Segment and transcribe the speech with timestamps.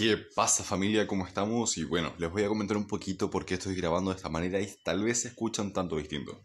[0.00, 1.06] ¿Qué pasa familia?
[1.06, 1.76] ¿Cómo estamos?
[1.76, 4.58] Y bueno, les voy a comentar un poquito por qué estoy grabando de esta manera
[4.58, 6.40] y tal vez se escuchan tanto distinto.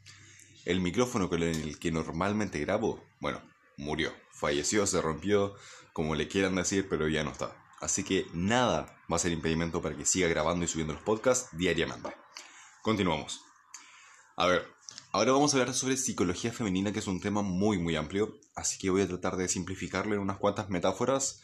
[0.66, 3.42] El micrófono con el que normalmente grabo, bueno,
[3.78, 5.56] murió, falleció, se rompió,
[5.94, 7.56] como le quieran decir, pero ya no está.
[7.80, 11.58] Así que nada va a ser impedimento para que siga grabando y subiendo los podcasts
[11.58, 12.14] diariamente.
[12.82, 13.40] Continuamos.
[14.36, 14.68] A ver,
[15.14, 18.78] ahora vamos a hablar sobre psicología femenina, que es un tema muy muy amplio, así
[18.78, 21.42] que voy a tratar de simplificarlo en unas cuantas metáforas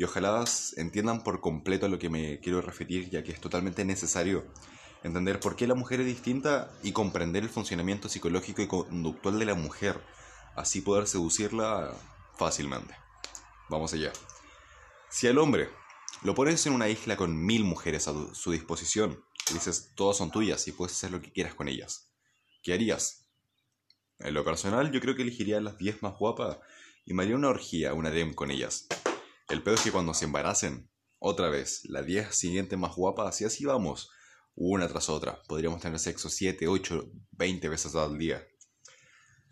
[0.00, 0.42] y ojalá
[0.78, 4.46] entiendan por completo a lo que me quiero referir, ya que es totalmente necesario
[5.02, 9.44] entender por qué la mujer es distinta y comprender el funcionamiento psicológico y conductual de
[9.44, 10.02] la mujer,
[10.56, 11.92] así poder seducirla
[12.38, 12.94] fácilmente.
[13.68, 14.10] Vamos allá.
[15.10, 15.68] Si al hombre
[16.22, 20.30] lo pones en una isla con mil mujeres a su disposición, y dices todas son
[20.30, 22.10] tuyas y puedes hacer lo que quieras con ellas,
[22.62, 23.28] ¿qué harías?
[24.18, 26.56] En lo personal, yo creo que elegiría las 10 más guapas
[27.04, 28.86] y me haría una orgía, una dem con ellas.
[29.50, 33.44] El pedo es que cuando se embaracen, otra vez, la 10 siguiente más guapa, así
[33.44, 34.08] así vamos,
[34.54, 35.42] una tras otra.
[35.48, 38.46] Podríamos tener sexo 7, 8, 20 veces al día.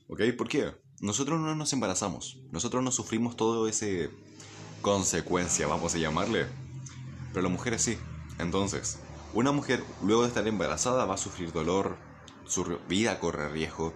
[0.08, 0.20] ¿Ok?
[0.36, 0.72] ¿Por qué?
[1.00, 4.10] Nosotros no nos embarazamos, nosotros no sufrimos todo ese
[4.82, 6.46] consecuencia, vamos a llamarle.
[7.32, 7.98] Pero las mujeres sí.
[8.38, 9.00] Entonces,
[9.34, 11.98] una mujer luego de estar embarazada va a sufrir dolor,
[12.46, 13.92] su vida corre riesgo.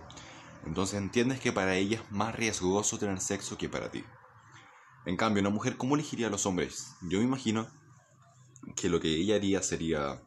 [0.66, 4.04] Entonces entiendes que para ella es más riesgoso tener sexo que para ti.
[5.04, 6.94] En cambio, una mujer, ¿cómo elegiría a los hombres?
[7.02, 7.68] Yo me imagino
[8.76, 10.22] que lo que ella haría sería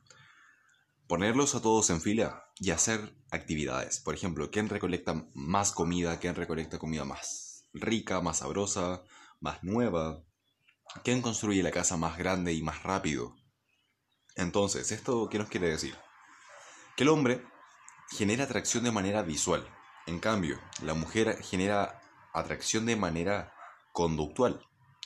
[1.07, 3.99] ponerlos a todos en fila y hacer actividades.
[3.99, 6.19] Por ejemplo, ¿quién recolecta más comida?
[6.19, 9.03] ¿Quién recolecta comida más rica, más sabrosa,
[9.39, 10.23] más nueva?
[11.03, 13.35] ¿Quién construye la casa más grande y más rápido?
[14.35, 15.95] Entonces, ¿esto qué nos quiere decir?
[16.97, 17.45] Que el hombre
[18.11, 19.65] genera atracción de manera visual.
[20.05, 22.01] En cambio, la mujer genera
[22.33, 23.54] atracción de manera
[23.95, 24.59] conductual.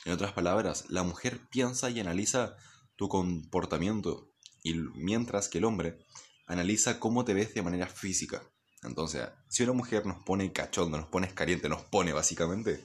[0.04, 2.56] En otras palabras, la mujer piensa y analiza
[2.96, 4.32] tu comportamiento,
[4.64, 6.04] y mientras que el hombre
[6.48, 8.42] analiza cómo te ves de manera física.
[8.82, 12.84] Entonces, si una mujer nos pone cachondo, nos pone caliente, nos pone básicamente,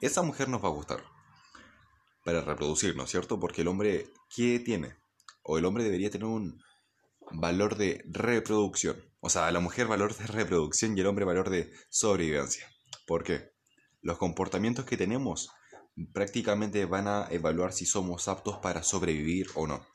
[0.00, 1.04] esa mujer nos va a gustar
[2.24, 3.38] para reproducirnos, ¿cierto?
[3.38, 4.96] Porque el hombre, ¿qué tiene?
[5.42, 6.62] O el hombre debería tener un
[7.30, 8.96] valor de reproducción.
[9.20, 12.66] O sea, la mujer valor de reproducción y el hombre valor de sobrevivencia.
[13.06, 13.51] ¿Por qué?
[14.02, 15.52] Los comportamientos que tenemos
[16.12, 19.86] prácticamente van a evaluar si somos aptos para sobrevivir o no.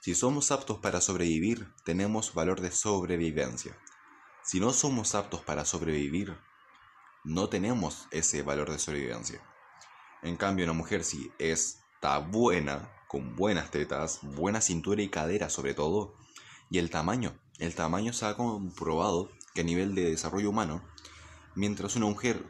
[0.00, 3.76] Si somos aptos para sobrevivir, tenemos valor de sobrevivencia.
[4.42, 6.38] Si no somos aptos para sobrevivir,
[7.22, 9.42] no tenemos ese valor de sobrevivencia.
[10.22, 15.74] En cambio, una mujer si está buena, con buenas tetas, buena cintura y cadera sobre
[15.74, 16.14] todo,
[16.70, 17.38] y el tamaño.
[17.58, 20.82] El tamaño se ha comprobado que a nivel de desarrollo humano,
[21.54, 22.42] mientras una mujer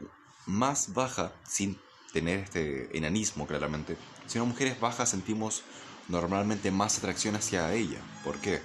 [0.51, 1.79] más baja, sin
[2.11, 3.97] tener este enanismo claramente,
[4.27, 5.63] si una mujer es baja sentimos
[6.09, 7.99] normalmente más atracción hacia ella.
[8.23, 8.61] ¿Por qué?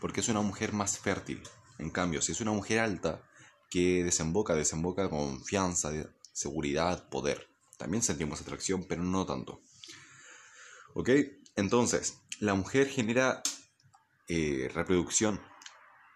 [0.00, 1.42] Porque es una mujer más fértil.
[1.78, 3.22] En cambio, si es una mujer alta,
[3.70, 5.92] que desemboca, desemboca confianza,
[6.32, 7.48] seguridad, poder.
[7.78, 9.62] También sentimos atracción, pero no tanto.
[10.94, 11.10] ¿Ok?
[11.54, 13.42] Entonces, la mujer genera
[14.28, 15.40] eh, reproducción.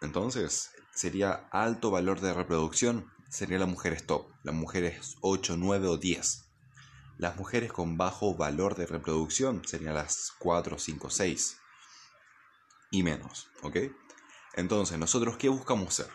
[0.02, 5.96] Entonces, sería alto valor de reproducción sería la mujer top, las mujeres 8, 9 o
[5.96, 6.44] 10.
[7.18, 11.58] Las mujeres con bajo valor de reproducción serían las 4, 5, 6
[12.92, 13.76] y menos, ¿ok?
[14.54, 16.08] Entonces, nosotros qué buscamos ser?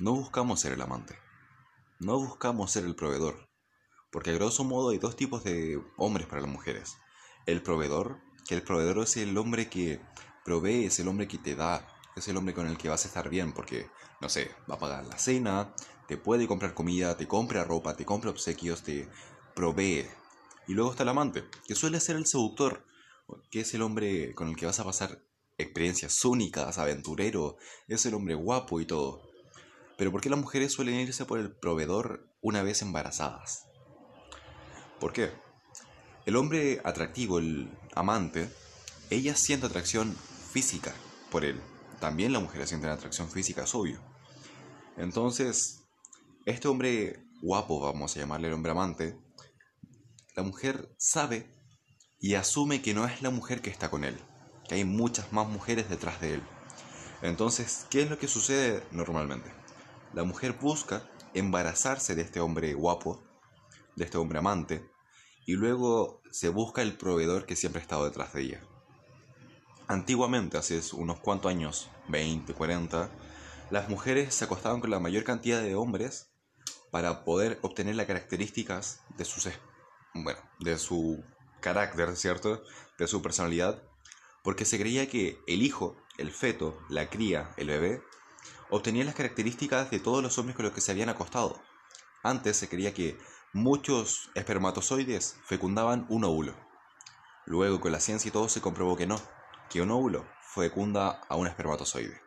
[0.00, 1.18] No buscamos ser el amante,
[1.98, 3.46] no buscamos ser el proveedor,
[4.10, 6.96] porque a grosso modo hay dos tipos de hombres para las mujeres.
[7.44, 10.00] El proveedor, que el proveedor es el hombre que
[10.46, 11.86] provee, es el hombre que te da,
[12.18, 13.88] es el hombre con el que vas a estar bien, porque,
[14.20, 15.74] no sé, va a pagar la cena,
[16.06, 19.08] te puede comprar comida, te compra ropa, te compra obsequios, te
[19.54, 20.06] provee.
[20.66, 22.84] Y luego está el amante, que suele ser el seductor,
[23.50, 25.22] que es el hombre con el que vas a pasar
[25.58, 27.56] experiencias únicas, aventurero,
[27.88, 29.22] es el hombre guapo y todo.
[29.96, 33.66] Pero ¿por qué las mujeres suelen irse por el proveedor una vez embarazadas?
[35.00, 35.32] ¿Por qué?
[36.26, 38.48] El hombre atractivo, el amante,
[39.10, 40.14] ella siente atracción
[40.52, 40.94] física
[41.30, 41.60] por él.
[42.00, 44.00] También las mujeres sienten atracción física, es obvio.
[44.96, 45.84] Entonces,
[46.46, 49.18] este hombre guapo, vamos a llamarle el hombre amante,
[50.34, 51.52] la mujer sabe
[52.20, 54.18] y asume que no es la mujer que está con él,
[54.68, 56.42] que hay muchas más mujeres detrás de él.
[57.22, 59.52] Entonces, ¿qué es lo que sucede normalmente?
[60.14, 63.22] La mujer busca embarazarse de este hombre guapo,
[63.96, 64.88] de este hombre amante,
[65.46, 68.60] y luego se busca el proveedor que siempre ha estado detrás de ella.
[69.88, 73.10] Antiguamente, hace unos cuantos años, 20, 40,
[73.70, 76.30] las mujeres se acostaban con la mayor cantidad de hombres
[76.90, 79.48] para poder obtener las características de sus
[80.12, 81.24] bueno, de su
[81.60, 82.62] carácter, ¿cierto?
[82.98, 83.82] De su personalidad,
[84.44, 88.02] porque se creía que el hijo, el feto, la cría, el bebé,
[88.68, 91.62] obtenía las características de todos los hombres con los que se habían acostado.
[92.22, 93.16] Antes se creía que
[93.54, 96.54] muchos espermatozoides fecundaban un óvulo.
[97.46, 99.18] Luego con la ciencia y todo se comprobó que no,
[99.70, 102.20] que un óvulo fecunda a un espermatozoide.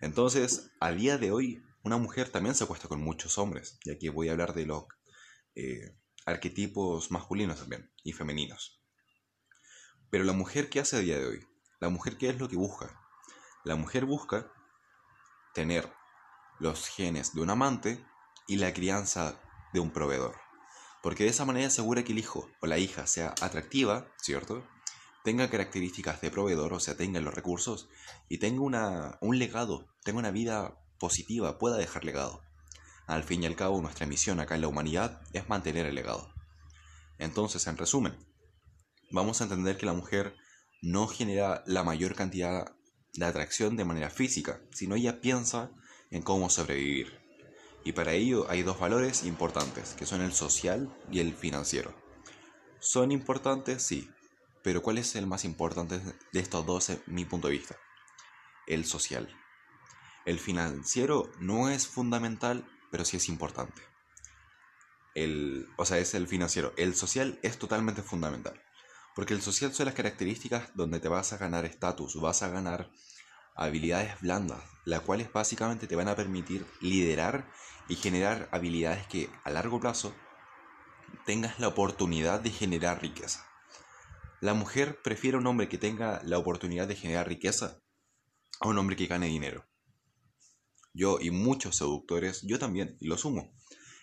[0.00, 4.08] Entonces, a día de hoy, una mujer también se acuesta con muchos hombres, y aquí
[4.08, 4.84] voy a hablar de los
[5.54, 5.96] eh,
[6.26, 8.82] arquetipos masculinos también y femeninos.
[10.10, 11.46] Pero la mujer, ¿qué hace a día de hoy?
[11.80, 13.00] La mujer, ¿qué es lo que busca?
[13.64, 14.52] La mujer busca
[15.54, 15.92] tener
[16.58, 18.04] los genes de un amante
[18.46, 19.40] y la crianza
[19.72, 20.36] de un proveedor.
[21.02, 24.66] Porque de esa manera asegura que el hijo o la hija sea atractiva, ¿cierto?
[25.24, 27.88] Tenga características de proveedor, o sea, tenga los recursos
[28.28, 32.42] y tenga una, un legado, tenga una vida positiva, pueda dejar legado.
[33.06, 36.32] Al fin y al cabo, nuestra misión acá en la humanidad es mantener el legado.
[37.18, 38.16] Entonces, en resumen,
[39.10, 40.36] vamos a entender que la mujer
[40.80, 42.74] no genera la mayor cantidad
[43.14, 45.70] de atracción de manera física, sino ella piensa
[46.10, 47.18] en cómo sobrevivir.
[47.84, 51.94] Y para ello hay dos valores importantes, que son el social y el financiero.
[52.78, 53.82] ¿Son importantes?
[53.82, 54.08] Sí.
[54.62, 56.00] Pero ¿cuál es el más importante
[56.32, 57.76] de estos dos en mi punto de vista?
[58.66, 59.34] El social.
[60.26, 63.82] El financiero no es fundamental, pero sí es importante.
[65.14, 66.72] El, o sea, es el financiero.
[66.76, 68.62] El social es totalmente fundamental.
[69.14, 72.90] Porque el social son las características donde te vas a ganar estatus, vas a ganar
[73.56, 77.50] habilidades blandas, las cuales básicamente te van a permitir liderar
[77.88, 80.14] y generar habilidades que a largo plazo
[81.26, 83.49] tengas la oportunidad de generar riqueza.
[84.40, 87.82] La mujer prefiere un hombre que tenga la oportunidad de generar riqueza
[88.60, 89.66] a un hombre que gane dinero.
[90.94, 93.52] Yo y muchos seductores, yo también, y lo sumo.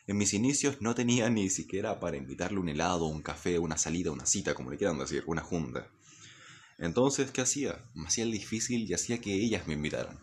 [0.05, 4.11] En mis inicios no tenía ni siquiera para invitarle un helado, un café, una salida,
[4.11, 5.91] una cita, como le quieran decir, una junta.
[6.77, 7.83] Entonces, ¿qué hacía?
[7.95, 10.19] Me hacía el difícil y hacía que ellas me invitaran.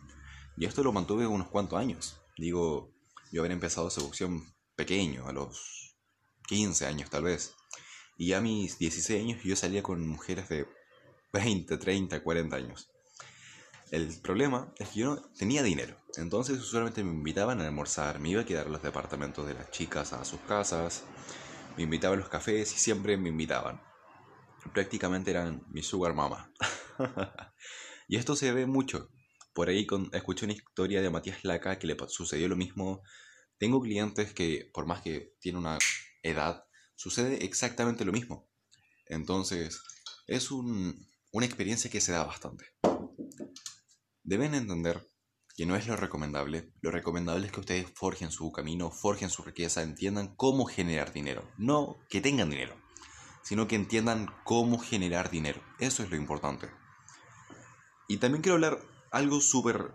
[0.56, 2.20] Y esto lo mantuve unos cuantos años.
[2.38, 2.94] Digo,
[3.32, 5.96] yo había empezado seducción pequeño, a los
[6.46, 7.54] 15 años tal vez.
[8.16, 10.66] Y a mis 16 años yo salía con mujeres de
[11.32, 12.90] 20, 30, 40 años.
[13.90, 15.96] El problema es que yo no tenía dinero.
[16.16, 19.70] Entonces usualmente me invitaban a almorzar, me iba a quedar en los departamentos de las
[19.70, 21.04] chicas a sus casas,
[21.76, 23.80] me invitaban a los cafés y siempre me invitaban.
[24.72, 26.52] Prácticamente eran mi sugar mama.
[28.08, 29.10] y esto se ve mucho.
[29.52, 33.02] Por ahí escuché una historia de Matías Laca que le sucedió lo mismo
[33.58, 35.78] tengo clientes que, por más que tienen una
[36.22, 36.64] edad,
[36.96, 38.48] sucede exactamente lo mismo.
[39.06, 39.80] Entonces,
[40.26, 42.66] es una experiencia que se da bastante.
[44.22, 45.06] Deben entender
[45.56, 46.72] que no es lo recomendable.
[46.80, 51.48] Lo recomendable es que ustedes forjen su camino, forjen su riqueza, entiendan cómo generar dinero.
[51.58, 52.74] No que tengan dinero,
[53.42, 55.62] sino que entiendan cómo generar dinero.
[55.78, 56.70] Eso es lo importante.
[58.08, 58.80] Y también quiero hablar
[59.12, 59.92] algo súper,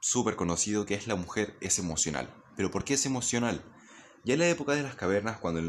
[0.00, 2.34] súper conocido que es la mujer es emocional.
[2.56, 3.62] Pero ¿por qué es emocional?
[4.26, 5.60] Ya en la época de las cavernas, cuando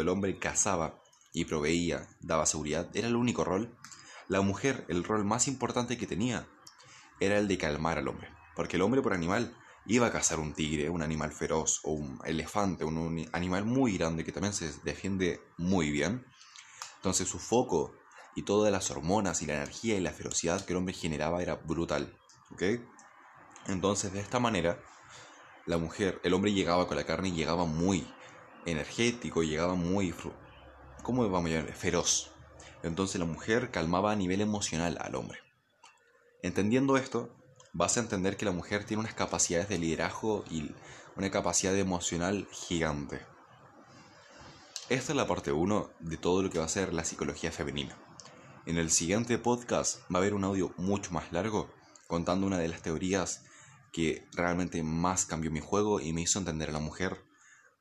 [0.00, 1.00] el, hombre cazaba
[1.32, 3.72] y proveía, daba seguridad, era el único rol.
[4.26, 6.48] La mujer, el rol más importante que tenía,
[7.20, 8.28] era el de calmar al hombre.
[8.56, 12.18] Porque el hombre por animal iba a cazar un tigre, un animal feroz, o un
[12.24, 16.26] elefante, un, animal muy grande que también se defiende muy bien.
[16.96, 17.94] Entonces su foco
[18.34, 21.54] y todas las hormonas y la energía y la ferocidad que el hombre generaba era
[21.54, 22.18] brutal.
[22.50, 22.62] ¿Ok?
[23.68, 24.82] Entonces de esta manera
[25.66, 28.06] la mujer, el hombre llegaba con la carne y llegaba muy
[28.66, 30.14] energético, llegaba muy,
[31.02, 31.62] ¿cómo vamos a?
[31.72, 32.30] Feroz.
[32.82, 35.38] Entonces la mujer calmaba a nivel emocional al hombre.
[36.42, 37.34] Entendiendo esto,
[37.72, 40.74] vas a entender que la mujer tiene unas capacidades de liderazgo y
[41.16, 43.20] una capacidad emocional gigante.
[44.88, 47.96] Esta es la parte 1 de todo lo que va a ser la psicología femenina.
[48.66, 51.70] En el siguiente podcast va a haber un audio mucho más largo
[52.06, 53.44] contando una de las teorías
[53.92, 57.24] que realmente más cambió mi juego y me hizo entender a la mujer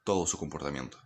[0.03, 0.97] todo su comportamiento.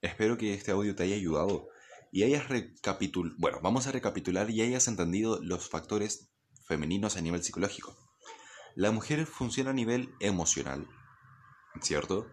[0.00, 1.68] Espero que este audio te haya ayudado
[2.12, 6.30] y hayas recapitulado, bueno, vamos a recapitular y hayas entendido los factores
[6.66, 7.96] femeninos a nivel psicológico.
[8.74, 10.88] La mujer funciona a nivel emocional,
[11.80, 12.26] ¿cierto?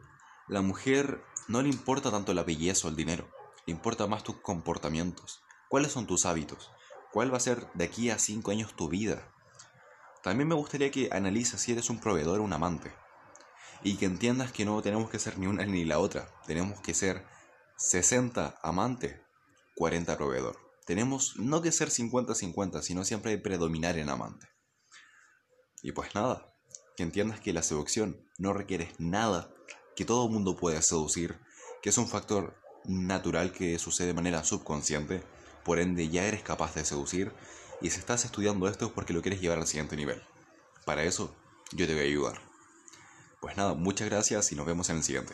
[0.48, 3.29] La mujer no le importa tanto la belleza o el dinero,
[3.65, 5.41] le importa más tus comportamientos.
[5.70, 6.72] ¿Cuáles son tus hábitos?
[7.12, 9.31] ¿Cuál va a ser de aquí a cinco años tu vida?
[10.24, 12.92] También me gustaría que analices si eres un proveedor o un amante.
[13.84, 16.28] Y que entiendas que no tenemos que ser ni una ni la otra.
[16.46, 17.25] Tenemos que ser
[17.78, 19.24] 60 amante,
[19.75, 20.58] 40 proveedor.
[20.86, 24.48] Tenemos no que ser 50-50, sino siempre predominar en amante.
[25.82, 26.54] Y pues nada,
[26.96, 29.51] que entiendas que la seducción no requiere nada,
[29.96, 31.40] que todo mundo puede seducir,
[31.82, 35.24] que es un factor natural que sucede de manera subconsciente,
[35.63, 37.34] por ende ya eres capaz de seducir
[37.82, 40.22] Y si estás estudiando esto es porque lo quieres llevar al siguiente nivel.
[40.86, 41.36] Para eso,
[41.72, 42.42] yo te voy a ayudar.
[43.40, 45.34] Pues nada, muchas gracias y nos vemos en el siguiente.